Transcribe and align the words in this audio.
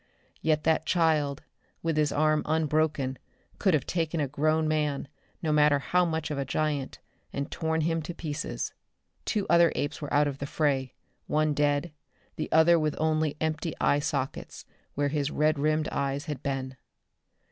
Yet 0.41 0.63
that 0.63 0.87
"child," 0.87 1.43
with 1.83 1.95
his 1.95 2.11
arm 2.11 2.41
unbroken, 2.47 3.19
could 3.59 3.75
have 3.75 3.85
taken 3.85 4.19
a 4.19 4.27
grown 4.27 4.67
man, 4.67 5.07
no 5.43 5.51
matter 5.51 5.77
how 5.77 6.05
much 6.05 6.31
of 6.31 6.39
a 6.39 6.43
giant, 6.43 6.97
and 7.31 7.51
torn 7.51 7.81
him 7.81 8.01
to 8.01 8.15
pieces. 8.15 8.73
Two 9.25 9.45
other 9.47 9.71
apes 9.75 10.01
were 10.01 10.11
out 10.11 10.27
of 10.27 10.39
the 10.39 10.47
fray, 10.47 10.95
one 11.27 11.53
dead, 11.53 11.91
the 12.35 12.51
other 12.51 12.79
with 12.79 12.95
only 12.97 13.37
empty 13.39 13.75
eye 13.79 13.99
sockets 13.99 14.65
where 14.95 15.09
his 15.09 15.29
red 15.29 15.59
rimmed 15.59 15.87
eyes 15.91 16.25
had 16.25 16.41
been. 16.41 16.77